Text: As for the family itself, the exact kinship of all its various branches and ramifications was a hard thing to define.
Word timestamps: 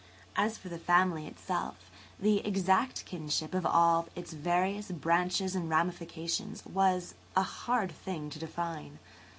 As 0.35 0.57
for 0.57 0.67
the 0.67 0.79
family 0.79 1.27
itself, 1.27 1.91
the 2.19 2.39
exact 2.39 3.05
kinship 3.05 3.53
of 3.53 3.67
all 3.67 4.07
its 4.15 4.33
various 4.33 4.89
branches 4.89 5.55
and 5.55 5.69
ramifications 5.69 6.65
was 6.65 7.13
a 7.35 7.43
hard 7.43 7.91
thing 7.91 8.31
to 8.31 8.39
define. 8.39 8.97